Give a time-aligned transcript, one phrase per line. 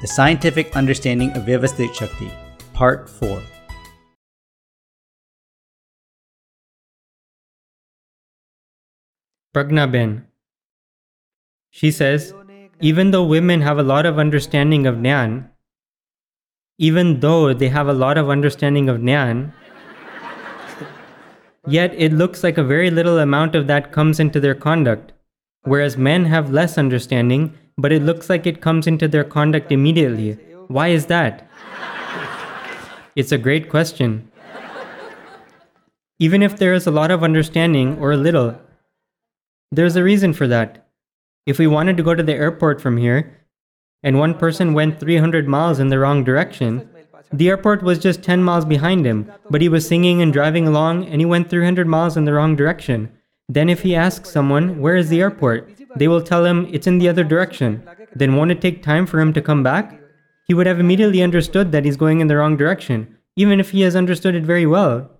[0.00, 2.30] The Scientific Understanding of Vyavasthit Shakti,
[2.72, 3.42] Part 4.
[9.52, 10.22] Pragna.
[11.70, 12.32] She says,
[12.80, 15.48] even though women have a lot of understanding of Nyan,
[16.78, 19.52] even though they have a lot of understanding of Nyan,
[21.66, 25.10] yet it looks like a very little amount of that comes into their conduct,
[25.62, 30.32] whereas men have less understanding, but it looks like it comes into their conduct immediately.
[30.66, 31.48] Why is that?
[33.14, 34.30] It's a great question.
[36.18, 38.60] Even if there is a lot of understanding or a little,
[39.70, 40.88] there's a reason for that.
[41.46, 43.38] If we wanted to go to the airport from here,
[44.02, 46.88] and one person went 300 miles in the wrong direction,
[47.32, 51.06] the airport was just 10 miles behind him, but he was singing and driving along
[51.06, 53.12] and he went 300 miles in the wrong direction.
[53.48, 55.77] Then, if he asks someone, Where is the airport?
[55.98, 57.82] They will tell him it's in the other direction.
[58.14, 60.00] Then, won't it take time for him to come back?
[60.46, 63.82] He would have immediately understood that he's going in the wrong direction, even if he
[63.82, 65.10] has understood it very well.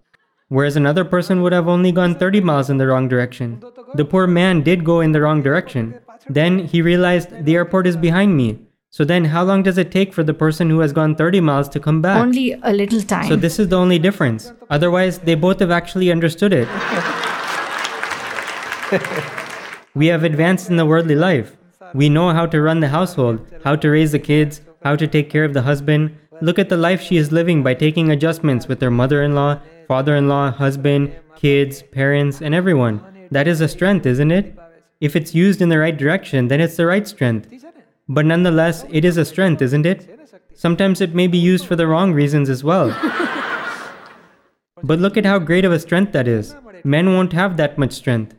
[0.49, 3.63] Whereas another person would have only gone 30 miles in the wrong direction.
[3.95, 5.95] The poor man did go in the wrong direction.
[6.29, 8.59] Then he realized the airport is behind me.
[8.91, 11.69] So then, how long does it take for the person who has gone 30 miles
[11.71, 12.17] to come back?
[12.17, 13.29] Only a little time.
[13.29, 14.51] So, this is the only difference.
[14.71, 16.69] Otherwise, they both have actually understood it.
[19.95, 21.57] we have advanced in the worldly life.
[21.95, 25.31] We know how to run the household, how to raise the kids, how to take
[25.31, 26.17] care of the husband.
[26.41, 29.61] Look at the life she is living by taking adjustments with her mother in law,
[29.87, 33.03] father in law, husband, kids, parents, and everyone.
[33.31, 34.57] That is a strength, isn't it?
[35.01, 37.49] If it's used in the right direction, then it's the right strength.
[38.09, 40.19] But nonetheless, it is a strength, isn't it?
[40.55, 42.89] Sometimes it may be used for the wrong reasons as well.
[44.83, 46.55] but look at how great of a strength that is.
[46.85, 48.35] Men won't have that much strength.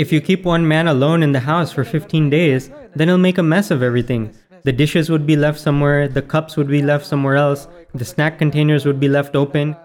[0.00, 3.36] If you keep one man alone in the house for 15 days, then he'll make
[3.36, 4.34] a mess of everything.
[4.64, 8.38] The dishes would be left somewhere, the cups would be left somewhere else, the snack
[8.38, 9.76] containers would be left open,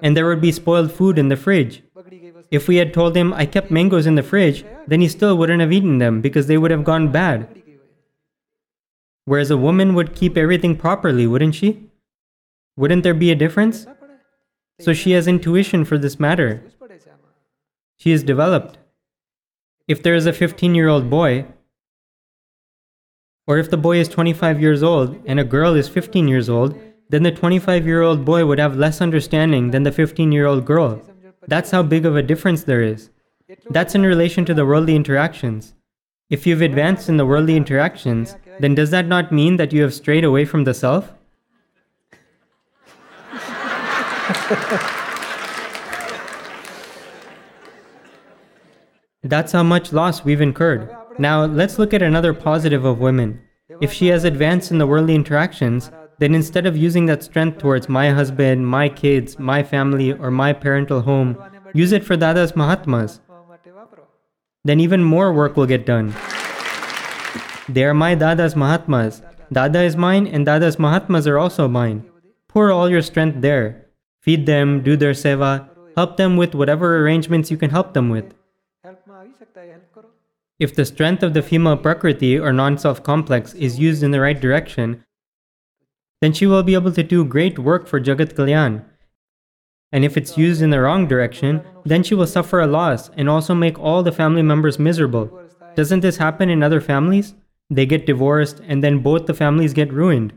[0.00, 1.82] and there would be spoiled food in the fridge.
[2.50, 5.60] If we had told him, I kept mangoes in the fridge, then he still wouldn't
[5.60, 7.46] have eaten them because they would have gone bad.
[9.26, 11.90] Whereas a woman would keep everything properly, wouldn't she?
[12.78, 13.86] Wouldn't there be a difference?
[14.80, 16.62] So she has intuition for this matter.
[17.98, 18.78] She is developed.
[19.86, 21.46] If there is a 15 year old boy,
[23.46, 26.80] or if the boy is 25 years old and a girl is 15 years old,
[27.10, 30.64] then the 25 year old boy would have less understanding than the 15 year old
[30.64, 31.02] girl.
[31.46, 33.10] That's how big of a difference there is.
[33.68, 35.74] That's in relation to the worldly interactions.
[36.30, 39.92] If you've advanced in the worldly interactions, then does that not mean that you have
[39.92, 41.12] strayed away from the self?
[49.24, 50.94] That's how much loss we've incurred.
[51.18, 53.40] Now, let's look at another positive of women.
[53.80, 57.88] If she has advanced in the worldly interactions, then instead of using that strength towards
[57.88, 61.38] my husband, my kids, my family, or my parental home,
[61.72, 63.20] use it for Dada's Mahatmas.
[64.64, 66.14] Then even more work will get done.
[67.68, 69.22] They are my Dada's Mahatmas.
[69.50, 72.04] Dada is mine, and Dada's Mahatmas are also mine.
[72.48, 73.86] Pour all your strength there.
[74.20, 78.34] Feed them, do their seva, help them with whatever arrangements you can help them with.
[80.58, 84.20] If the strength of the female Prakriti or non self complex is used in the
[84.20, 85.04] right direction,
[86.20, 88.84] then she will be able to do great work for Jagat Kalyan.
[89.92, 93.28] And if it's used in the wrong direction, then she will suffer a loss and
[93.28, 95.30] also make all the family members miserable.
[95.76, 97.34] Doesn't this happen in other families?
[97.68, 100.32] They get divorced and then both the families get ruined.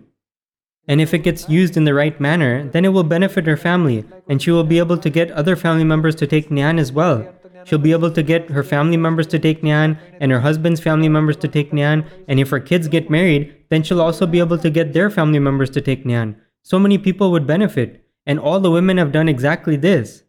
[0.87, 4.05] And if it gets used in the right manner, then it will benefit her family,
[4.29, 7.27] and she will be able to get other family members to take Nyan as well.
[7.67, 11.09] She'll be able to get her family members to take Nyan and her husband's family
[11.09, 12.07] members to take Nyan.
[12.29, 15.39] And if her kids get married, then she'll also be able to get their family
[15.39, 16.35] members to take Nyan.
[16.63, 18.05] So many people would benefit.
[18.25, 20.23] And all the women have done exactly this.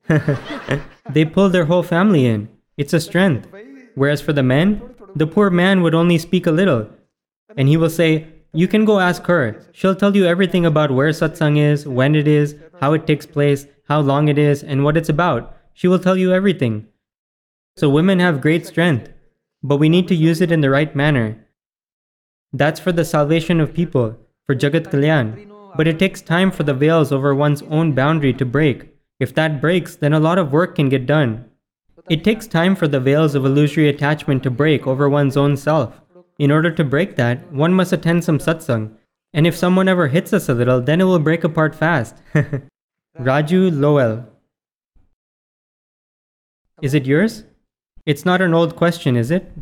[1.11, 2.49] they pull their whole family in.
[2.77, 3.47] It's a strength.
[3.95, 4.83] Whereas for the men,
[5.15, 6.91] the poor man would only speak a little.
[7.57, 9.65] And he will say, You can go ask her.
[9.73, 13.67] She'll tell you everything about where satsang is, when it is, how it takes place,
[13.89, 15.57] how long it is, and what it's about.
[15.73, 16.89] She will tell you everything.
[17.79, 19.13] So women have great strength,
[19.63, 21.47] but we need to use it in the right manner.
[22.53, 24.17] That's for the salvation of people,
[24.47, 25.49] for Jagat Kalyan.
[25.77, 28.89] But it takes time for the veils over one's own boundary to break.
[29.21, 31.45] If that breaks, then a lot of work can get done.
[32.11, 36.01] It takes time for the veils of illusory attachment to break over one's own self.
[36.37, 38.97] In order to break that, one must attend some satsang.
[39.33, 42.17] And if someone ever hits us a little, then it will break apart fast.
[43.21, 44.27] Raju Lowell.
[46.83, 47.45] Is it yours?
[48.09, 49.53] It's not an old question, is it?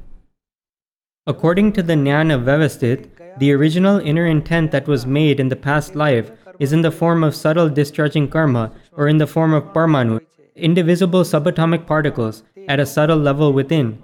[1.26, 3.08] According to the Nyan of Vyavasthit,
[3.40, 7.24] The original inner intent that was made in the past life is in the form
[7.24, 10.20] of subtle discharging karma or in the form of parmanu,
[10.54, 14.00] indivisible subatomic particles at a subtle level within.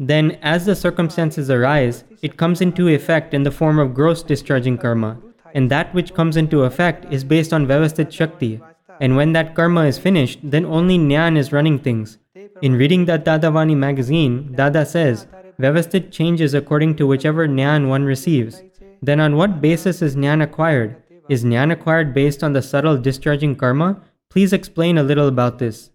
[0.00, 4.76] Then, as the circumstances arise, it comes into effect in the form of gross discharging
[4.76, 5.18] karma,
[5.54, 8.60] and that which comes into effect is based on Vyavasthit Shakti.
[9.00, 12.18] And when that karma is finished, then only Nyan is running things.
[12.62, 15.26] In reading that Dadavani magazine, Dada says,
[15.60, 18.62] Vyavasthit changes according to whichever Nyan one receives.
[19.02, 20.96] Then on what basis is Nyan acquired?
[21.28, 24.02] Is Nyan acquired based on the subtle discharging karma?
[24.30, 25.90] Please explain a little about this.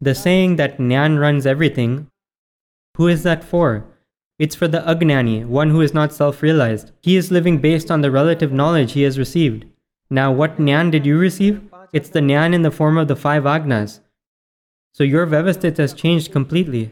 [0.00, 2.08] The saying that Nyan runs everything,
[2.96, 3.84] who is that for?
[4.38, 6.92] It's for the Agnani, one who is not self realized.
[7.02, 9.64] He is living based on the relative knowledge he has received.
[10.10, 11.62] Now, what Nyan did you receive?
[11.92, 14.00] It's the Nyan in the form of the five Agnas.
[14.96, 16.90] So your Vyavasthit has changed completely.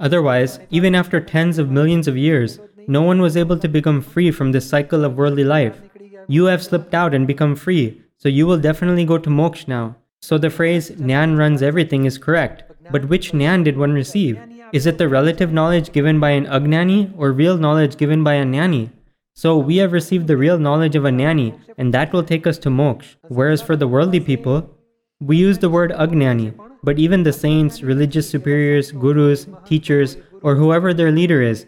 [0.00, 4.32] Otherwise, even after tens of millions of years, no one was able to become free
[4.32, 5.80] from this cycle of worldly life.
[6.26, 9.94] You have slipped out and become free, so you will definitely go to moksha now.
[10.20, 14.36] So the phrase Nyan runs everything is correct, but which Nyan did one receive?
[14.72, 18.44] Is it the relative knowledge given by an Agnani or real knowledge given by a
[18.44, 18.90] Gnani?
[19.34, 22.58] So we have received the real knowledge of a Gnani, and that will take us
[22.58, 23.14] to moksha.
[23.28, 24.74] Whereas for the worldly people,
[25.20, 26.52] we use the word Agnani,
[26.84, 31.66] but even the saints, religious superiors, gurus, teachers, or whoever their leader is,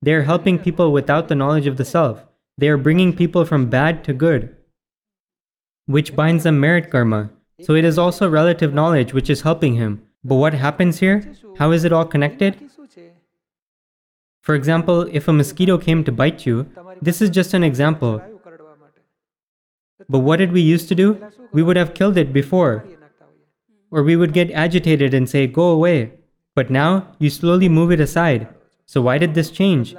[0.00, 2.24] they are helping people without the knowledge of the self.
[2.56, 4.56] They are bringing people from bad to good,
[5.86, 7.30] which binds them merit karma.
[7.62, 10.02] So it is also relative knowledge which is helping him.
[10.22, 11.32] But what happens here?
[11.58, 12.70] How is it all connected?
[14.40, 16.66] For example, if a mosquito came to bite you,
[17.02, 18.22] this is just an example.
[20.08, 21.30] But what did we used to do?
[21.52, 22.86] We would have killed it before.
[23.90, 26.12] Or we would get agitated and say, go away.
[26.54, 28.48] But now, you slowly move it aside.
[28.86, 29.94] So why did this change?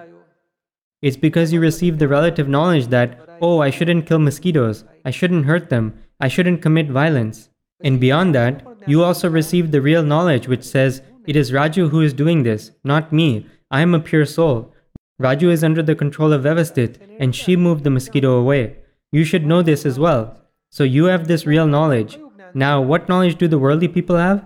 [1.01, 5.45] It's because you received the relative knowledge that, oh, I shouldn't kill mosquitoes, I shouldn't
[5.45, 7.49] hurt them, I shouldn't commit violence.
[7.81, 12.01] And beyond that, you also received the real knowledge which says, It is Raju who
[12.01, 13.45] is doing this, not me.
[13.71, 14.73] I am a pure soul.
[15.21, 18.77] Raju is under the control of Vyavasthit, and she moved the mosquito away.
[19.11, 20.37] You should know this as well.
[20.69, 22.19] So you have this real knowledge.
[22.53, 24.45] Now, what knowledge do the worldly people have?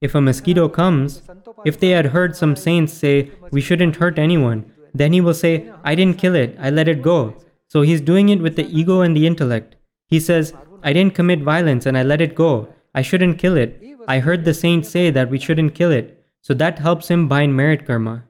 [0.00, 1.22] If a mosquito comes,
[1.64, 5.70] if they had heard some saints say, We shouldn't hurt anyone, then he will say,
[5.84, 7.34] I didn't kill it, I let it go.
[7.68, 9.76] So he's doing it with the ego and the intellect.
[10.06, 12.72] He says, I didn't commit violence and I let it go.
[12.94, 13.82] I shouldn't kill it.
[14.06, 16.24] I heard the saints say that we shouldn't kill it.
[16.40, 18.24] So that helps him bind merit karma.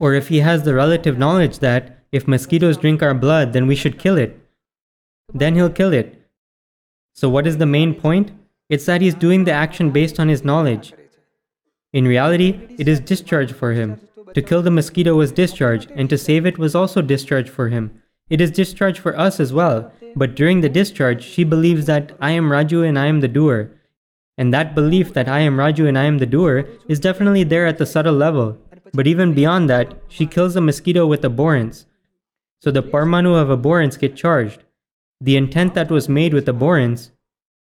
[0.00, 3.76] Or if he has the relative knowledge that if mosquitoes drink our blood, then we
[3.76, 4.38] should kill it,
[5.32, 6.21] then he'll kill it.
[7.12, 8.32] So, what is the main point?
[8.68, 10.94] It's that he's doing the action based on his knowledge.
[11.92, 14.00] In reality, it is discharge for him.
[14.34, 18.02] To kill the mosquito was discharge, and to save it was also discharge for him.
[18.30, 22.30] It is discharge for us as well, but during the discharge, she believes that I
[22.30, 23.70] am Raju and I am the doer.
[24.38, 27.66] And that belief that I am Raju and I am the doer is definitely there
[27.66, 28.56] at the subtle level.
[28.94, 31.84] But even beyond that, she kills the mosquito with abhorrence.
[32.60, 34.64] So the parmanu of abhorrence get charged.
[35.22, 37.12] The intent that was made with abhorrence,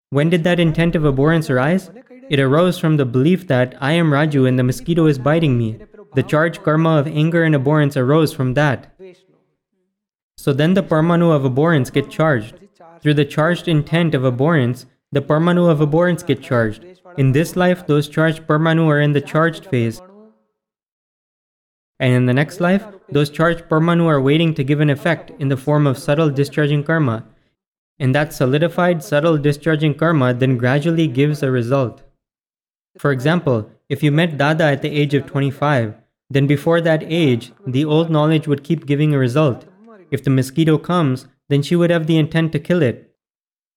[0.09, 1.91] when did that intent of abhorrence arise?
[2.31, 5.79] It arose from the belief that I am Raju and the mosquito is biting me.
[6.15, 8.95] The charge karma of anger and abhorrence arose from that.
[10.39, 12.55] So then the parmanu of abhorrence get charged.
[13.03, 16.87] Through the charged intent of abhorrence, the parmanu of abhorrence get charged.
[17.19, 20.01] In this life, those charged parmanu are in the charged phase.
[22.01, 25.49] And in the next life, those charged parmanu are waiting to give an effect in
[25.49, 27.27] the form of subtle discharging karma.
[27.99, 32.03] And that solidified, subtle discharging karma then gradually gives a result.
[32.99, 35.95] For example, if you met Dada at the age of 25,
[36.31, 39.67] then before that age, the old knowledge would keep giving a result.
[40.11, 43.15] If the mosquito comes, then she would have the intent to kill it.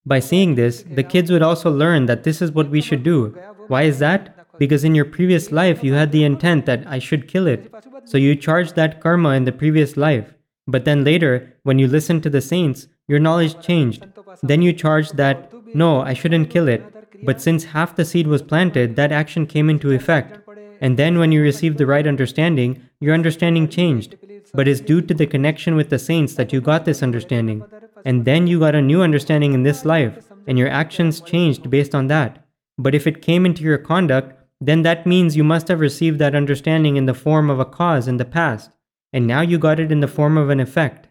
[0.05, 3.37] By seeing this, the kids would also learn that this is what we should do.
[3.67, 4.33] Why is that?
[4.57, 7.71] Because in your previous life, you had the intent that I should kill it.
[8.05, 10.33] So you charged that karma in the previous life.
[10.65, 14.05] But then later, when you listen to the saints, your knowledge changed.
[14.43, 16.83] Then you charged that, no, I shouldn't kill it.
[17.23, 20.39] But since half the seed was planted, that action came into effect.
[20.79, 24.15] And then when you received the right understanding, your understanding changed
[24.53, 27.63] but it's due to the connection with the saints that you got this understanding.
[28.05, 31.93] And then you got a new understanding in this life, and your actions changed based
[31.93, 32.45] on that.
[32.77, 36.35] But if it came into your conduct, then that means you must have received that
[36.35, 38.71] understanding in the form of a cause in the past,
[39.13, 41.07] and now you got it in the form of an effect.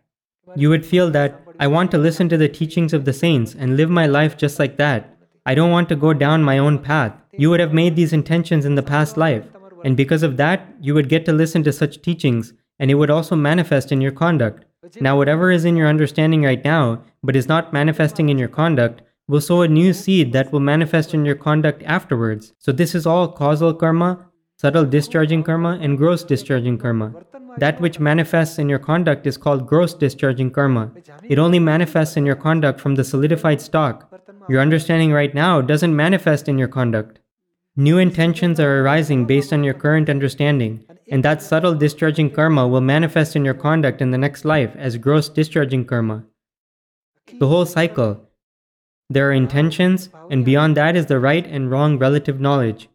[0.54, 3.76] You would feel that, I want to listen to the teachings of the saints and
[3.76, 5.16] live my life just like that.
[5.44, 7.12] I don't want to go down my own path.
[7.32, 9.44] You would have made these intentions in the past life
[9.84, 13.10] And because of that, you would get to listen to such teachings, and it would
[13.10, 14.64] also manifest in your conduct.
[15.00, 19.02] Now, whatever is in your understanding right now, but is not manifesting in your conduct,
[19.28, 22.52] will sow a new seed that will manifest in your conduct afterwards.
[22.58, 24.26] So, this is all causal karma,
[24.58, 27.12] subtle discharging karma, and gross discharging karma.
[27.58, 30.92] That which manifests in your conduct is called gross discharging karma.
[31.24, 34.12] It only manifests in your conduct from the solidified stock.
[34.48, 37.20] Your understanding right now doesn't manifest in your conduct.
[37.76, 42.80] New intentions are arising based on your current understanding, and that subtle discharging karma will
[42.80, 46.24] manifest in your conduct in the next life as gross discharging karma.
[47.38, 48.22] The whole cycle.
[49.10, 52.88] There are intentions, and beyond that is the right and wrong relative knowledge.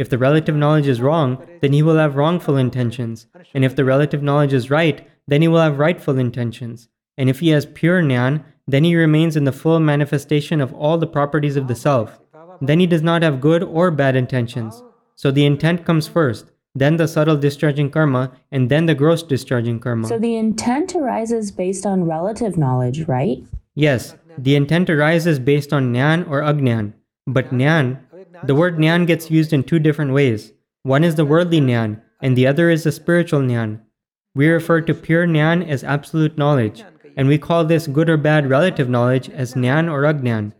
[0.00, 3.26] If the relative knowledge is wrong, then he will have wrongful intentions.
[3.52, 6.88] And if the relative knowledge is right, then he will have rightful intentions.
[7.18, 10.96] And if he has pure Nyan, then he remains in the full manifestation of all
[10.96, 12.18] the properties of the self.
[12.62, 14.82] Then he does not have good or bad intentions.
[15.16, 19.80] So the intent comes first, then the subtle discharging karma, and then the gross discharging
[19.80, 20.08] karma.
[20.08, 23.44] So the intent arises based on relative knowledge, right?
[23.74, 26.94] Yes, the intent arises based on Nyan or Agnan.
[27.26, 27.98] But Nyan,
[28.44, 30.52] the word Nyan gets used in two different ways.
[30.82, 33.80] One is the worldly Nyan, and the other is the spiritual Nyan.
[34.34, 36.84] We refer to pure Nyan as absolute knowledge,
[37.16, 40.52] and we call this good or bad relative knowledge as Nyan or Agnan.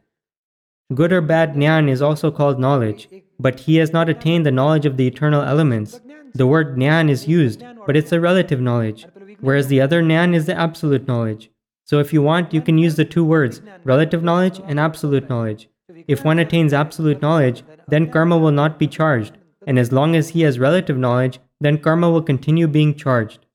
[0.92, 3.08] Good or bad Nyan is also called knowledge,
[3.38, 6.00] but he has not attained the knowledge of the eternal elements.
[6.34, 9.06] The word Nyan is used, but it's a relative knowledge,
[9.40, 11.50] whereas the other Nyan is the absolute knowledge.
[11.84, 15.69] So if you want, you can use the two words, relative knowledge and absolute knowledge.
[16.06, 20.30] If one attains absolute knowledge, then karma will not be charged, and as long as
[20.30, 23.46] he has relative knowledge, then karma will continue being charged.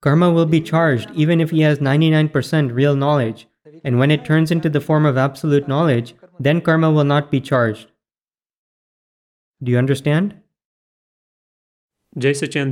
[0.00, 3.46] Karma will be charged even if he has 99% real knowledge,
[3.84, 7.40] and when it turns into the form of absolute knowledge, then karma will not be
[7.40, 7.90] charged.
[9.62, 10.40] Do you understand?
[12.18, 12.70] Jai Sachan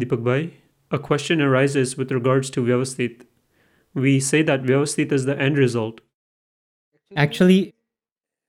[0.92, 3.22] a question arises with regards to Vyavasthit.
[3.94, 6.02] We say that Vyavasthit is the end result.
[7.16, 7.74] Actually,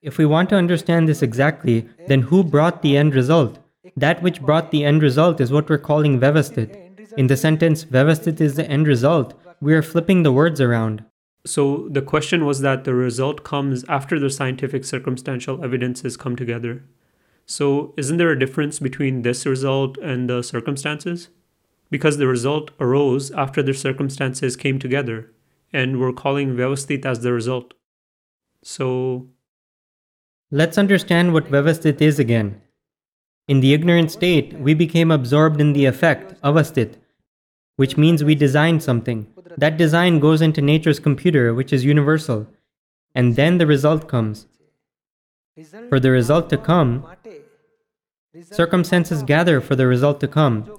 [0.03, 3.57] if we want to understand this exactly, then who brought the end result?
[3.95, 7.15] That which brought the end result is what we're calling Vyavasthit.
[7.17, 11.05] In the sentence, Vyavasthit is the end result, we are flipping the words around.
[11.45, 16.83] So the question was that the result comes after the scientific circumstantial evidences come together.
[17.45, 21.29] So isn't there a difference between this result and the circumstances?
[21.89, 25.31] Because the result arose after the circumstances came together,
[25.71, 27.73] and we're calling Vyavasthit as the result.
[28.63, 29.27] So
[30.53, 32.61] Let's understand what Vyavasthit is again.
[33.47, 36.97] In the ignorant state, we became absorbed in the effect, avasthit,
[37.77, 39.25] which means we designed something.
[39.57, 42.45] That design goes into nature's computer, which is universal.
[43.15, 44.45] And then the result comes.
[45.89, 47.03] For the result to come,
[48.43, 50.71] circumstances gather for the result to come.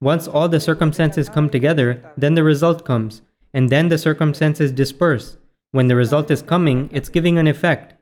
[0.00, 3.22] Once all the circumstances come together, then the result comes,
[3.52, 5.36] and then the circumstances disperse.
[5.70, 7.93] When the result is coming, it's giving an effect.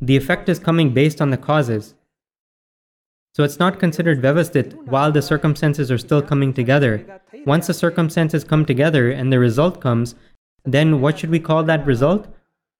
[0.00, 1.94] The effect is coming based on the causes.
[3.34, 7.20] So it's not considered Vyavasthit while the circumstances are still coming together.
[7.44, 10.14] Once the circumstances come together and the result comes,
[10.64, 12.28] then what should we call that result?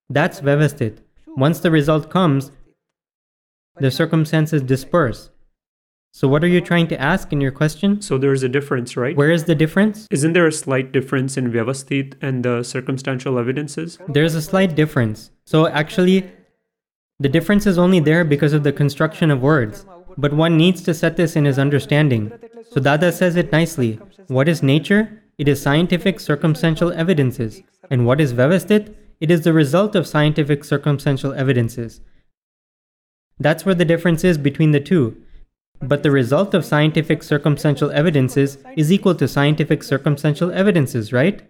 [0.08, 0.98] That's Vyavasthit.
[1.36, 2.52] Once the result comes,
[3.78, 5.30] the circumstances disperse.
[6.12, 8.00] So what are you trying to ask in your question?
[8.00, 9.14] so there's a difference, right?
[9.14, 10.06] Where is the difference?
[10.10, 13.98] Isn't there a slight difference in Vyavasthit and the circumstantial evidences?
[14.08, 15.30] There's a slight difference.
[15.44, 16.30] So actually,
[17.18, 19.86] the difference is only there because of the construction of words.
[20.18, 22.32] But one needs to set this in his understanding.
[22.70, 23.98] So Dada says it nicely.
[24.28, 25.22] What is nature?
[25.38, 27.62] It is scientific circumstantial evidences.
[27.90, 28.94] And what is Vyavasthit?
[29.20, 32.00] It is the result of scientific circumstantial evidences.
[33.38, 35.16] That's where the difference is between the two.
[35.80, 41.48] But the result of scientific circumstantial evidences is equal to scientific circumstantial evidences, right?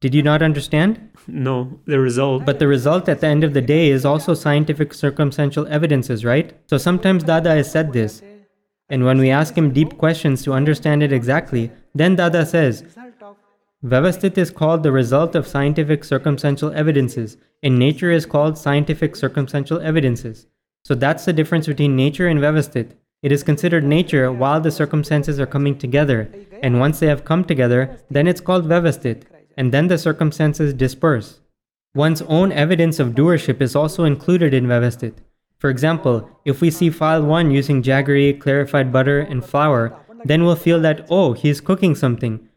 [0.00, 1.10] Did you not understand?
[1.26, 2.46] No, the result.
[2.46, 6.56] But the result at the end of the day is also scientific circumstantial evidences, right?
[6.68, 8.22] So sometimes Dada has said this.
[8.88, 12.84] And when we ask him deep questions to understand it exactly, then Dada says,
[13.84, 19.80] Vyavasthit is called the result of scientific circumstantial evidences, and nature is called scientific circumstantial
[19.80, 20.46] evidences.
[20.84, 22.92] So that's the difference between nature and Vyavasthit.
[23.22, 26.30] It is considered nature while the circumstances are coming together,
[26.62, 29.24] and once they have come together, then it's called Vyavasthit,
[29.58, 31.40] and then the circumstances disperse.
[31.92, 35.14] One's own evidence of doership is also included in Vyavasthit.
[35.58, 40.54] For example, if we see file 1 using jaggery, clarified butter, and flour, then we'll
[40.54, 42.48] feel that, oh, he's cooking something.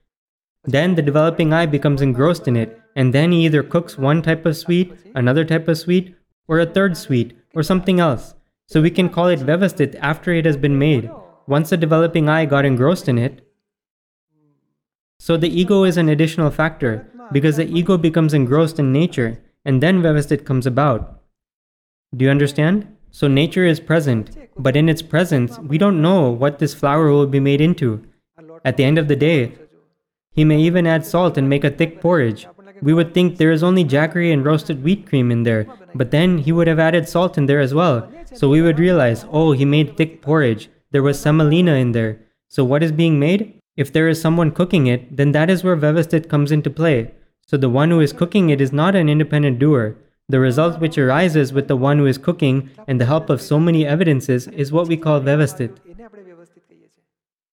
[0.65, 4.45] Then the developing I becomes engrossed in it, and then he either cooks one type
[4.45, 6.15] of sweet, another type of sweet,
[6.47, 8.35] or a third sweet, or something else.
[8.67, 11.09] So we can call it Vyavasthit after it has been made.
[11.47, 13.41] once the developing I got engrossed in it,
[15.23, 19.79] so the ego is an additional factor because the ego becomes engrossed in nature and
[19.79, 21.21] then Vyavasthit comes about.
[22.17, 22.87] Do you understand?
[23.11, 27.27] So nature is present, but in its presence, we don't know what this flour will
[27.27, 28.03] be made into.
[28.65, 29.53] At the end of the day,
[30.31, 32.47] he may even add salt and make a thick porridge.
[32.81, 36.39] We would think there is only jaggery and roasted wheat cream in there, but then
[36.39, 38.11] he would have added salt in there as well.
[38.33, 40.71] So we would realize, oh, he made thick porridge.
[40.89, 42.21] There was semolina in there.
[42.47, 43.60] So what is being made?
[43.81, 47.15] If there is someone cooking it, then that is where Vyavasthit comes into play.
[47.47, 49.95] So the one who is cooking it is not an independent doer.
[50.29, 53.59] The result which arises with the one who is cooking and the help of so
[53.59, 55.79] many evidences is what we call Vyavasthit.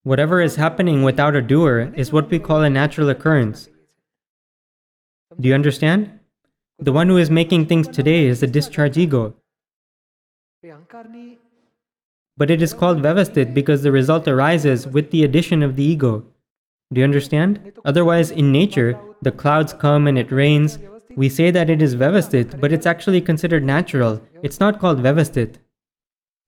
[0.02, 3.70] Whatever is happening without a doer is what we call a natural occurrence.
[5.40, 6.10] Do you understand?
[6.78, 9.34] The one who is making things today is the discharge ego.
[12.38, 16.24] But it is called Vyavasthit because the result arises with the addition of the ego.
[16.92, 17.72] Do you understand?
[17.84, 20.78] Otherwise, in nature, the clouds come and it rains.
[21.16, 24.22] We say that it is Vyavasthit, but it's actually considered natural.
[24.42, 25.56] It's not called Vyavasthit.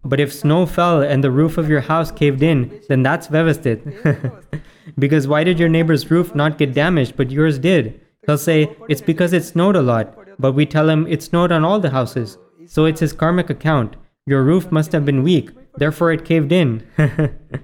[0.05, 4.63] But if snow fell and the roof of your house caved in, then that's Vyavasthit.
[4.99, 8.01] because why did your neighbor's roof not get damaged, but yours did?
[8.27, 11.65] He'll say, it's because it snowed a lot, but we tell him it snowed on
[11.65, 12.39] all the houses.
[12.67, 13.97] So it's his karmic account.
[14.25, 16.87] Your roof must have been weak, therefore it caved in.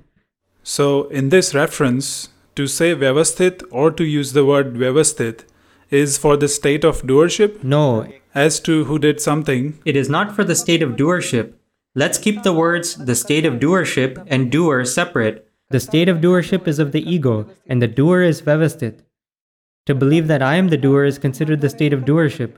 [0.69, 5.45] So, in this reference, to say Vyavasthit or to use the word Vyavasthit
[5.91, 9.79] is for the state of doership no, as to who did something.
[9.85, 11.53] It is not for the state of doership.
[11.95, 15.49] Let's keep the words the state of doership and doer separate.
[15.71, 18.99] the state of doership is of the ego, and the doer is Vyavasthit.
[19.87, 22.57] To believe that I am the doer is considered the state of doership.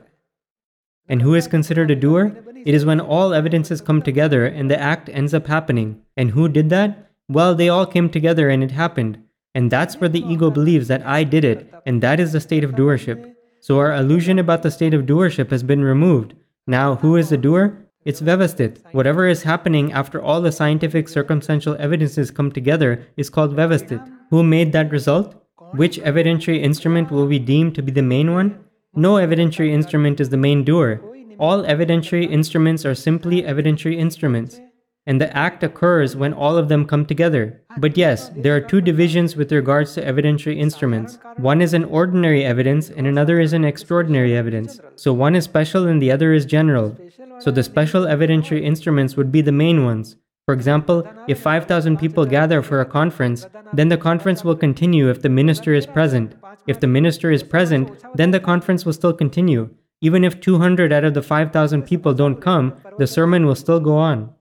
[1.07, 2.35] And who is considered a doer?
[2.65, 6.01] It is when all evidences come together and the act ends up happening.
[6.17, 7.11] And who did that?
[7.27, 9.23] Well, they all came together and it happened.
[9.55, 12.63] And that's where the ego believes that I did it, and that is the state
[12.63, 13.33] of doership.
[13.61, 16.33] So our illusion about the state of doership has been removed.
[16.67, 17.77] Now, who is the doer?
[18.05, 18.93] It's Vyavasthit.
[18.93, 24.07] Whatever is happening after all the scientific circumstantial evidences come together is called Vyavasthit.
[24.29, 25.35] Who made that result?
[25.73, 28.63] Which evidentiary instrument will we deem to be the main one?
[28.95, 31.01] No evidentiary instrument is the main doer.
[31.39, 34.59] All evidentiary instruments are simply evidentiary instruments.
[35.07, 37.63] And the act occurs when all of them come together.
[37.77, 41.17] But yes, there are two divisions with regards to evidentiary instruments.
[41.37, 44.81] One is an ordinary evidence and another is an extraordinary evidence.
[44.97, 46.97] So one is special and the other is general.
[47.39, 50.17] So the special evidentiary instruments would be the main ones.
[50.45, 55.21] For example, if 5,000 people gather for a conference, then the conference will continue if
[55.21, 56.35] the minister is present.
[56.67, 59.69] If the minister is present, then the conference will still continue.
[60.01, 63.97] Even if 200 out of the 5,000 people don't come, the sermon will still go
[63.97, 64.33] on.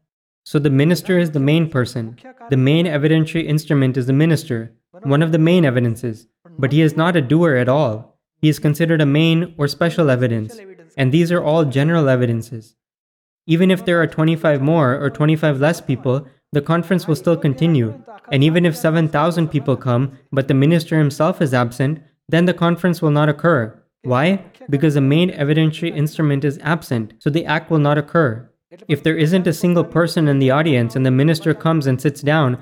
[0.44, 2.16] So the minister is the main person.
[2.48, 6.28] The main evidentiary instrument is the minister, one of the main evidences.
[6.58, 8.18] But he is not a doer at all.
[8.40, 10.58] He is considered a main or special evidence.
[10.96, 12.76] And these are all general evidences.
[13.46, 18.02] Even if there are 25 more or 25 less people, the conference will still continue.
[18.30, 23.02] And even if 7,000 people come, but the minister himself is absent, then the conference
[23.02, 23.82] will not occur.
[24.02, 24.44] Why?
[24.70, 28.48] Because the main evidentiary instrument is absent, so the act will not occur.
[28.86, 32.20] If there isn't a single person in the audience and the minister comes and sits
[32.20, 32.58] down,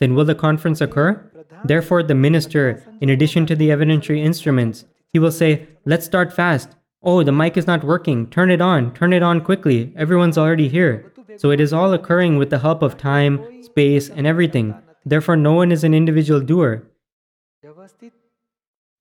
[0.00, 1.24] then will the conference occur?
[1.64, 6.76] Therefore, the minister, in addition to the evidentiary instruments, he will say, Let's start fast.
[7.02, 8.28] Oh, the mic is not working.
[8.28, 8.92] Turn it on.
[8.92, 9.92] Turn it on quickly.
[9.96, 11.12] Everyone's already here.
[11.36, 14.74] So it is all occurring with the help of time, space, and everything.
[15.04, 16.82] Therefore, no one is an individual doer.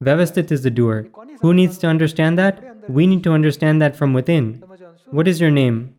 [0.03, 1.07] Vyavasthit is the doer.
[1.41, 2.89] Who needs to understand that?
[2.89, 4.63] We need to understand that from within.
[5.11, 5.95] What is your name?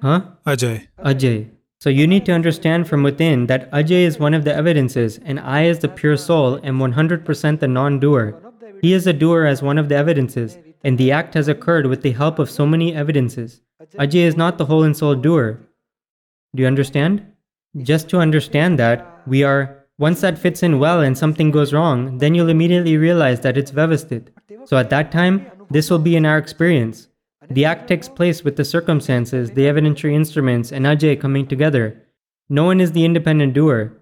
[0.00, 0.22] Huh?
[0.46, 0.88] Ajay.
[0.98, 1.50] Ajay.
[1.80, 5.40] So you need to understand from within that Ajay is one of the evidences, and
[5.40, 8.40] I, as the pure soul, am 100% the non doer.
[8.80, 12.02] He is a doer as one of the evidences, and the act has occurred with
[12.02, 13.62] the help of so many evidences.
[13.98, 15.60] Ajay is not the whole and sole doer.
[16.54, 17.26] Do you understand?
[17.78, 19.81] Just to understand that, we are.
[19.98, 23.70] Once that fits in well and something goes wrong, then you'll immediately realize that it's
[23.70, 24.28] Vyavasthit.
[24.64, 27.08] So at that time, this will be in our experience.
[27.50, 32.02] The act takes place with the circumstances, the evidentiary instruments, and Ajay coming together.
[32.48, 33.92] No one is the independent doer.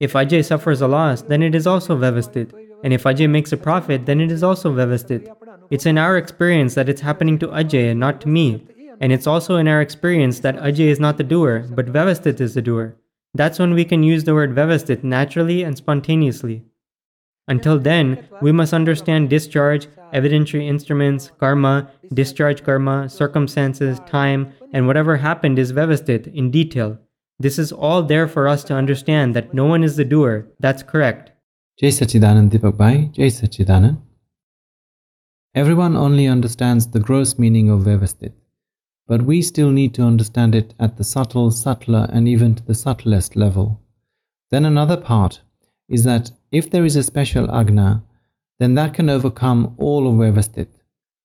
[0.00, 2.52] If Ajay suffers a loss, then it is also Vyavasthit.
[2.82, 5.28] And if Ajay makes a profit, then it is also Vyavasthit.
[5.70, 8.66] It's in our experience that it's happening to Ajay and not to me.
[9.00, 12.54] And it's also in our experience that Ajay is not the doer, but Vyavasthit is
[12.54, 12.96] the doer.
[13.34, 16.62] That's when we can use the word Vyavasthit naturally and spontaneously.
[17.46, 25.16] Until then, we must understand discharge, evidentiary instruments, karma, discharge karma, circumstances, time, and whatever
[25.16, 26.98] happened is Vyavasthit in detail.
[27.38, 30.46] This is all there for us to understand that no one is the doer.
[30.60, 31.32] That's correct.
[31.80, 34.00] Jai Sachidanand Bhai, Jai Sachidanand.
[35.54, 38.32] Everyone only understands the gross meaning of Vyavasthit,
[39.06, 42.74] but we still need to understand it at the subtle, subtler, and even to the
[42.74, 43.80] subtlest level.
[44.50, 45.40] Then another part
[45.88, 48.02] is that if there is a special agna,
[48.58, 50.68] then that can overcome all of Vyavasthit.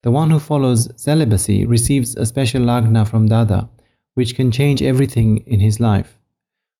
[0.03, 3.69] The one who follows celibacy receives a special agna from Dada,
[4.13, 6.17] which can change everything in his life.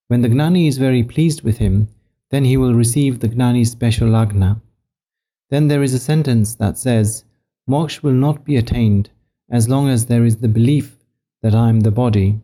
[0.08, 1.90] When the Gnani is very pleased with him,
[2.32, 4.62] then he will receive the Gnani's special agna.
[5.50, 7.24] Then there is a sentence that says,
[7.70, 9.10] Moksha will not be attained
[9.52, 10.96] as long as there is the belief
[11.42, 12.40] that I am the body.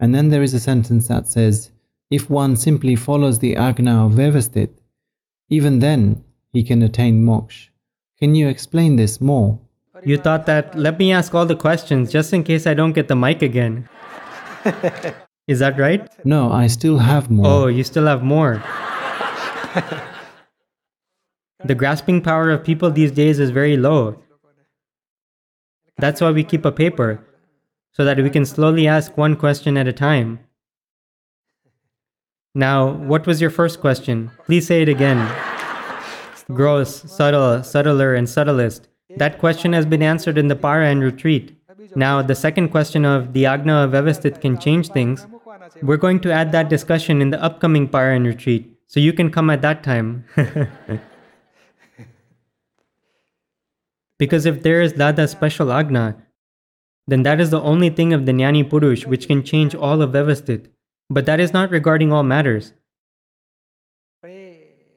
[0.00, 1.70] And then there is a sentence that says,
[2.10, 4.18] if one simply follows the agna of
[5.50, 7.68] even then he can attain moksha.
[8.18, 9.58] Can you explain this more?
[10.04, 13.08] You thought that, let me ask all the questions just in case I don't get
[13.08, 13.88] the mic again.
[15.48, 16.08] is that right?
[16.24, 17.46] No, I still have more.
[17.46, 18.62] Oh, you still have more.
[21.64, 24.16] the grasping power of people these days is very low.
[25.98, 27.20] That's why we keep a paper,
[27.92, 30.38] so that we can slowly ask one question at a time.
[32.54, 34.30] Now, what was your first question?
[34.46, 35.18] Please say it again.
[36.52, 38.88] Gross, subtle, subtler, and subtlest.
[39.16, 41.56] That question has been answered in the Parayan retreat.
[41.96, 45.26] Now, the second question of the Agna of Vyavasthit can change things.
[45.82, 49.50] We're going to add that discussion in the upcoming Parayan retreat, so you can come
[49.50, 50.24] at that time.
[54.18, 56.16] because if there is Dada's special Agna,
[57.06, 60.12] then that is the only thing of the Gnani Purush which can change all of
[60.12, 60.66] Vyavasthit.
[61.10, 62.74] But that is not regarding all matters.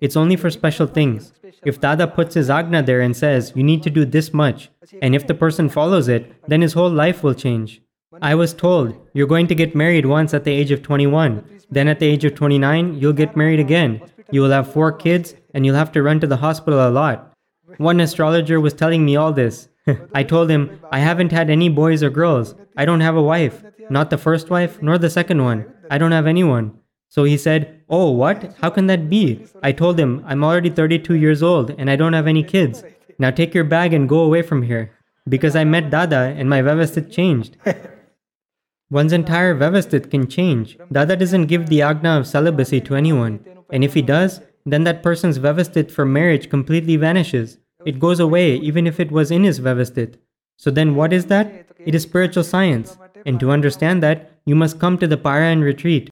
[0.01, 1.31] It's only for special things.
[1.63, 4.69] If Dada puts his Agna there and says, you need to do this much,
[5.01, 7.81] and if the person follows it, then his whole life will change.
[8.19, 11.45] I was told, you're going to get married once at the age of 21.
[11.69, 14.01] Then at the age of 29, you'll get married again.
[14.31, 17.30] You will have four kids, and you'll have to run to the hospital a lot.
[17.77, 19.69] One astrologer was telling me all this.
[20.13, 22.55] I told him, I haven't had any boys or girls.
[22.77, 23.63] I don't have a wife.
[23.89, 25.65] Not the first wife, nor the second one.
[25.89, 26.79] I don't have anyone.
[27.09, 28.55] So he said, Oh, what?
[28.61, 29.45] How can that be?
[29.61, 32.83] I told him, I'm already 32 years old and I don't have any kids.
[33.19, 34.91] Now take your bag and go away from here.
[35.27, 37.57] Because I met Dada and my Vyavasthit changed.
[38.89, 40.77] One's entire Vyavasthit can change.
[40.91, 43.45] Dada doesn't give the Agna of celibacy to anyone.
[43.69, 47.57] And if he does, then that person's Vyavasthit for marriage completely vanishes.
[47.85, 50.15] It goes away even if it was in his Vyavasthit.
[50.57, 51.67] So then what is that?
[51.79, 52.97] It is spiritual science.
[53.25, 56.09] And to understand that, you must come to the Parayan retreat.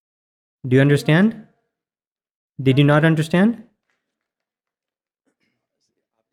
[0.67, 1.45] Do you understand?
[2.61, 3.63] Did you not understand?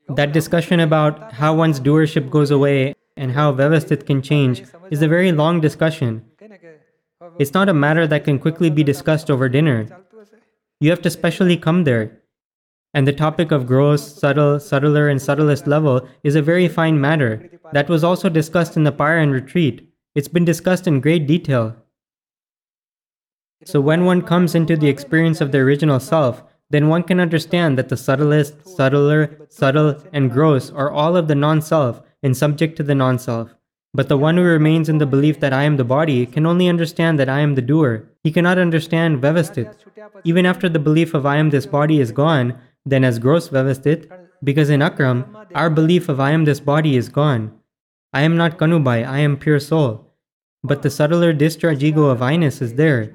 [0.08, 5.08] That discussion about how one's doership goes away and how Vyavasthit can change is a
[5.08, 6.24] very long discussion.
[7.38, 9.86] It's not a matter that can quickly be discussed over dinner.
[10.80, 12.22] You have to specially come there.
[12.92, 17.50] And the topic of gross, subtle, subtler, and subtlest level is a very fine matter
[17.72, 19.88] that was also discussed in the Parayan retreat.
[20.14, 21.76] It's been discussed in great detail.
[23.64, 27.78] So when one comes into the experience of the original self, then one can understand
[27.78, 32.76] that the subtlest, subtler, subtle, and gross are all of the non self and subject
[32.76, 33.55] to the non self.
[33.96, 36.68] But the one who remains in the belief that I am the body can only
[36.68, 38.06] understand that I am the doer.
[38.24, 39.74] He cannot understand Vyavasthit.
[40.22, 44.06] Even after the belief of I am this body is gone, then as gross Vyavasthit,
[44.44, 47.52] because in Akram, our belief of I am this body is gone.
[48.12, 50.12] I am not Kanubhai, I am pure soul.
[50.62, 53.14] But the subtler discharge ego of I-ness is there.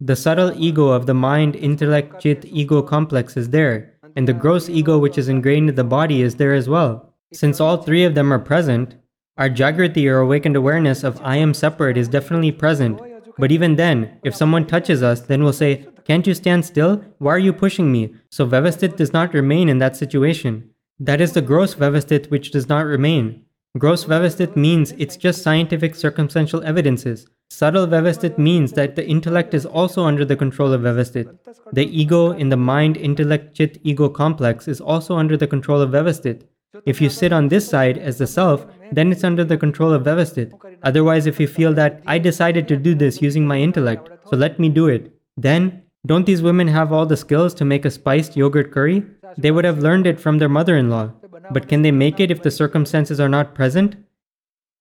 [0.00, 4.68] The subtle ego of the mind, intellect, chit, ego complex is there, and the gross
[4.68, 7.14] ego which is ingrained in the body is there as well.
[7.32, 8.96] Since all three of them are present,
[9.38, 13.00] our Jagrati or awakened awareness of I am separate is definitely present.
[13.38, 17.04] But even then, if someone touches us, then we'll say, Can't you stand still?
[17.18, 18.14] Why are you pushing me?
[18.30, 20.70] So Vyavasthit does not remain in that situation.
[20.98, 23.44] That is the gross Vyavasthit which does not remain.
[23.76, 27.26] Gross Vyavasthit means it's just scientific circumstantial evidences.
[27.50, 31.38] Subtle Vyavasthit means that the intellect is also under the control of Vyavasthit.
[31.72, 35.90] The ego in the mind, intellect, chit, ego complex is also under the control of
[35.90, 36.44] Vyavasthit.
[36.84, 40.04] If you sit on this side as the self, then it's under the control of
[40.04, 40.52] Vyavasthit.
[40.82, 44.58] Otherwise, if you feel that I decided to do this using my intellect, so let
[44.58, 48.36] me do it, then don't these women have all the skills to make a spiced
[48.36, 49.04] yogurt curry?
[49.36, 51.12] They would have learned it from their mother in law.
[51.50, 53.96] But can they make it if the circumstances are not present?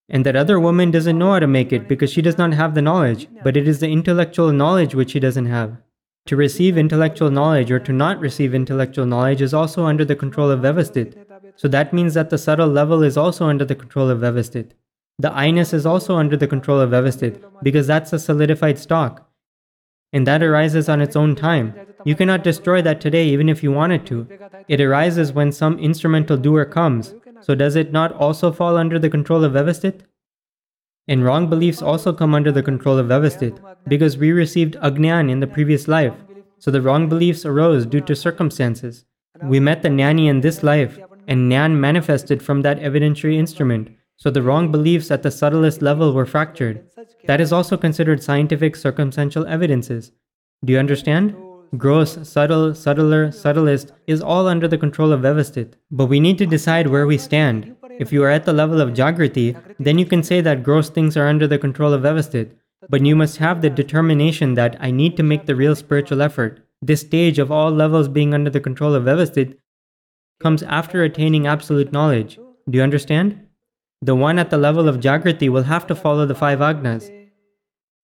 [0.07, 2.75] And that other woman doesn't know how to make it because she does not have
[2.75, 5.77] the knowledge, but it is the intellectual knowledge which she doesn't have.
[6.27, 10.49] To receive intellectual knowledge or to not receive intellectual knowledge is also under the control
[10.51, 11.24] of Vyavasthit.
[11.55, 14.71] So that means that the subtle level is also under the control of Vyavasthit.
[15.17, 19.29] The I-ness is also under the control of Vyavasthit because that's a solidified stock.
[20.15, 21.73] and that arises on its own time.
[22.05, 24.27] You cannot destroy that today even if you wanted to.
[24.69, 27.13] It arises when some instrumental doer comes.
[27.41, 30.01] So does it not also fall under the control of Vyavasthit?
[31.07, 35.41] And wrong beliefs also come under the control of Vyavasthit, because we received Agnan in
[35.41, 36.13] the previous life.
[36.59, 39.03] So the wrong beliefs arose due to circumstances.
[39.43, 43.89] We met the Gnani in this life, and Nyan manifested from that evidentiary instrument.
[44.17, 46.85] So the wrong beliefs at the subtlest level were fractured.
[47.27, 50.11] That is also considered scientific circumstantial evidences.
[50.63, 51.35] Do you understand?
[51.77, 55.73] Gross, subtle, subtler, subtlest is all under the control of Vyavasthit.
[55.91, 57.75] But we need to decide where we stand.
[57.99, 61.17] If you are at the level of Jagrati, then you can say that gross things
[61.17, 62.51] are under the control of Vyavasthit.
[62.87, 66.61] But you must have the determination that I need to make the real spiritual effort.
[66.81, 69.57] This stage of all levels being under the control of Vyavasthit
[70.39, 72.37] comes after attaining absolute knowledge.
[72.69, 73.47] Do you understand?
[74.01, 77.11] The one at the level of Jagrati will have to follow the five agnas.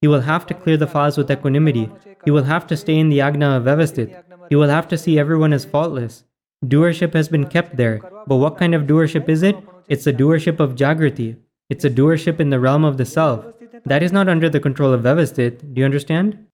[0.02, 1.92] He will have to clear the files with equanimity.
[2.26, 4.24] He will have to stay in the agna of Vyavasthit.
[4.50, 6.24] He will have to see everyone as faultless.
[6.66, 9.56] Doership has been kept there, but what kind of doership is it?
[9.88, 11.38] It's the doership of Jagrati.
[11.70, 13.46] It's a doership in the realm of the self.
[13.86, 15.74] That is not under the control of Vyavasthit.
[15.74, 16.48] Do you understand?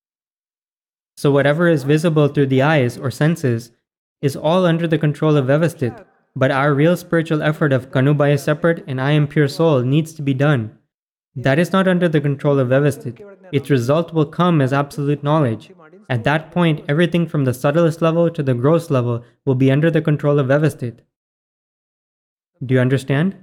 [1.18, 3.72] So whatever is visible through the eyes or senses
[4.22, 6.06] is all under the control of Vyavasthit.
[6.36, 10.14] But our real spiritual effort of Kanubhai is separate and I am pure soul needs
[10.14, 10.78] to be done.
[11.36, 13.22] That is not under the control of Vyavasthit.
[13.52, 15.72] Its result will come as absolute knowledge.
[16.10, 19.92] At that point, everything from the subtlest level to the gross level will be under
[19.92, 21.00] the control of Vyavasthit.
[22.66, 23.36] Do you understand?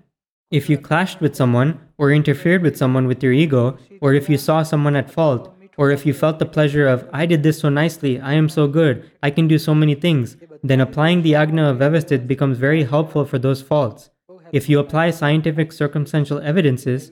[0.50, 4.38] If you clashed with someone, or interfered with someone with your ego, or if you
[4.38, 7.68] saw someone at fault, or if you felt the pleasure of, I did this so
[7.68, 11.70] nicely, I am so good, I can do so many things, then applying the Agna
[11.70, 14.10] of Vyavasthit becomes very helpful for those faults.
[14.52, 17.10] If you apply scientific circumstantial evidences,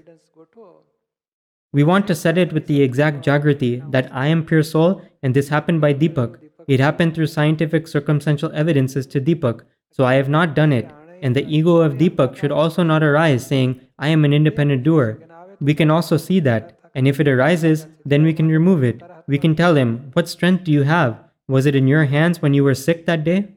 [1.72, 5.34] we want to set it with the exact Jagrati that I am pure soul and
[5.34, 6.38] this happened by Deepak.
[6.68, 10.90] It happened through scientific circumstantial evidences to Deepak, so I have not done it.
[11.22, 15.20] And the ego of Deepak should also not arise saying, I am an independent doer.
[15.60, 16.78] We can also see that.
[16.94, 19.00] And if it arises, then we can remove it.
[19.26, 21.18] We can tell him, What strength do you have?
[21.48, 23.48] Was it in your hands when you were sick that day?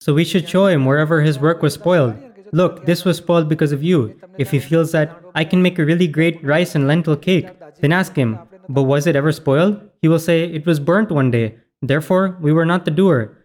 [0.00, 2.16] So we should show him wherever his work was spoiled.
[2.52, 4.20] Look, this was spoiled because of you.
[4.38, 7.48] If he feels that I can make a really great rice and lentil cake,
[7.80, 9.80] then ask him, But was it ever spoiled?
[10.02, 11.56] He will say, It was burnt one day.
[11.82, 13.38] Therefore, we were not the doer.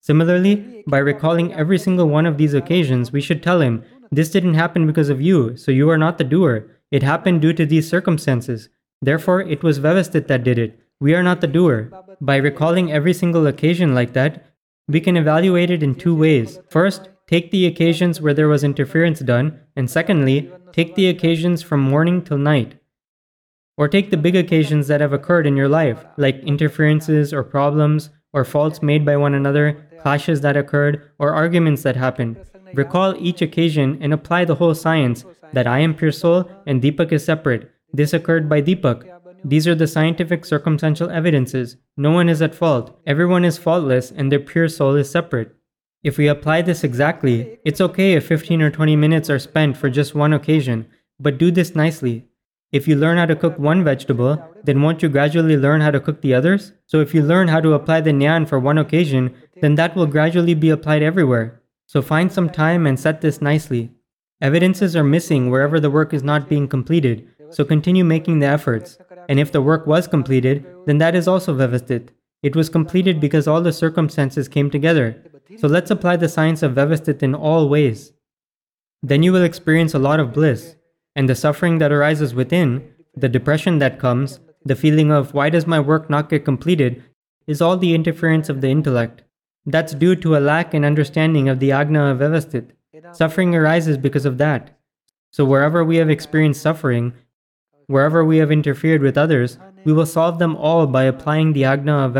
[0.00, 4.54] Similarly, by recalling every single one of these occasions, we should tell him, This didn't
[4.54, 6.75] happen because of you, so you are not the doer.
[6.90, 8.68] It happened due to these circumstances.
[9.02, 10.78] Therefore, it was Vyavasthit that did it.
[11.00, 11.90] We are not the doer.
[12.20, 14.46] By recalling every single occasion like that,
[14.88, 16.60] we can evaluate it in two ways.
[16.70, 21.80] First, take the occasions where there was interference done, and secondly, take the occasions from
[21.80, 22.78] morning till night.
[23.76, 28.10] Or take the big occasions that have occurred in your life, like interferences or problems,
[28.32, 32.38] or faults made by one another, clashes that occurred, or arguments that happened.
[32.76, 37.10] Recall each occasion and apply the whole science that I am pure soul and Deepak
[37.10, 37.70] is separate.
[37.90, 39.02] This occurred by Deepak.
[39.42, 41.78] These are the scientific circumstantial evidences.
[41.96, 42.94] No one is at fault.
[43.06, 45.56] Everyone is faultless and their pure soul is separate.
[46.02, 49.88] If we apply this exactly, it's okay if 15 or 20 minutes are spent for
[49.88, 50.86] just one occasion,
[51.18, 52.26] but do this nicely.
[52.72, 56.00] If you learn how to cook one vegetable, then won't you gradually learn how to
[56.00, 56.72] cook the others?
[56.86, 60.06] So if you learn how to apply the Nyan for one occasion, then that will
[60.06, 61.62] gradually be applied everywhere.
[61.86, 63.92] So find some time and set this nicely.
[64.40, 68.98] Evidences are missing wherever the work is not being completed, so continue making the efforts.
[69.28, 72.08] And if the work was completed, then that is also Vyavasthit.
[72.42, 75.22] It was completed because all the circumstances came together.
[75.58, 78.12] So let's apply the science of Vyavasthit in all ways.
[79.02, 80.76] Then you will experience a lot of bliss,
[81.14, 85.66] and the suffering that arises within, the depression that comes, the feeling of why does
[85.66, 87.02] my work not get completed,
[87.46, 89.22] is all the interference of the intellect.
[89.66, 92.56] That's due to a lack in understanding of the Agna of.
[93.12, 94.78] Suffering arises because of that.
[95.30, 97.12] So wherever we have experienced suffering,
[97.88, 101.98] wherever we have interfered with others, we will solve them all by applying the Agna
[101.98, 102.16] of.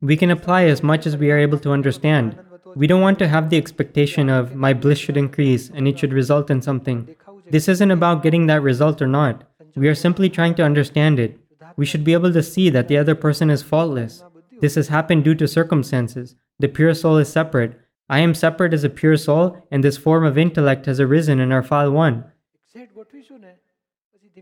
[0.00, 2.38] We can apply as much as we are able to understand.
[2.76, 6.12] We don't want to have the expectation of my bliss should increase and it should
[6.12, 7.16] result in something.
[7.50, 9.42] This isn't about getting that result or not.
[9.74, 11.40] We are simply trying to understand it.
[11.78, 14.24] We should be able to see that the other person is faultless.
[14.60, 16.34] This has happened due to circumstances.
[16.58, 17.80] The pure soul is separate.
[18.08, 21.52] I am separate as a pure soul, and this form of intellect has arisen in
[21.52, 22.24] our file 1.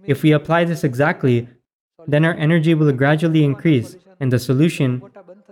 [0.07, 1.49] If we apply this exactly,
[2.07, 5.03] then our energy will gradually increase, and the solution,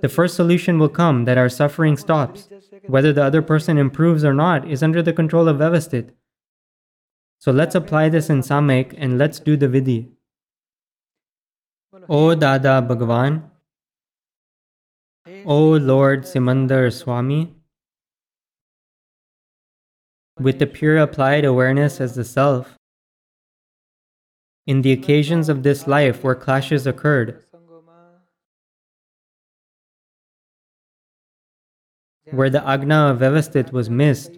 [0.00, 2.48] the first solution will come that our suffering stops.
[2.86, 6.12] Whether the other person improves or not is under the control of Vyavasthit.
[7.40, 10.13] So let's apply this in Samayik and let's do the Vidhi.
[12.08, 13.50] O Dada Bhagwan,
[15.46, 17.54] O Lord Simandhar Swami,
[20.38, 22.76] with the pure applied awareness as the self,
[24.66, 27.42] in the occasions of this life where clashes occurred,
[32.30, 33.20] where the agna of
[33.72, 34.32] was missed,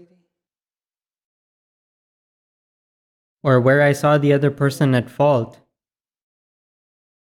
[3.42, 5.65] or where I saw the other person at fault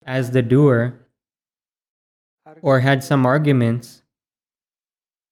[0.05, 0.99] as the doer,
[2.61, 4.03] or had some arguments,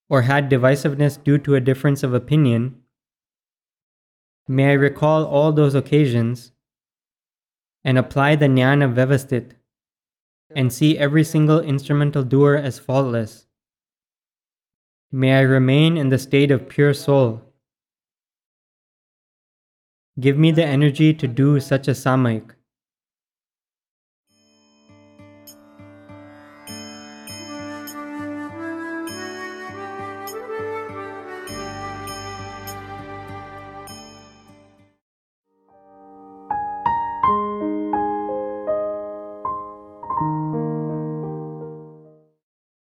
[0.10, 2.76] or had divisiveness due to a difference of opinion,
[4.48, 6.52] may I recall all those occasions
[7.84, 9.52] and apply the jnana of Vyavasthit
[10.56, 13.48] and see every single instrumental doer as faultless.
[15.12, 17.42] May I remain in the state of pure soul.
[20.20, 22.52] Give me the energy to do such a samayik.